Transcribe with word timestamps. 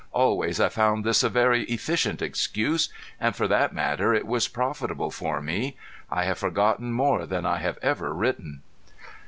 Always 0.13 0.59
I 0.59 0.69
found 0.69 1.03
this 1.03 1.21
a 1.21 1.29
very 1.29 1.61
efficient 1.65 2.23
excuse, 2.23 2.89
and 3.19 3.35
for 3.35 3.47
that 3.47 3.71
matter 3.71 4.15
it 4.15 4.25
was 4.25 4.47
profitable 4.47 5.11
for 5.11 5.39
me. 5.41 5.77
I 6.09 6.23
have 6.23 6.39
forgotten 6.39 6.91
more 6.91 7.27
than 7.27 7.45
I 7.45 7.57
have 7.59 7.77
ever 7.83 8.11
written. 8.11 8.63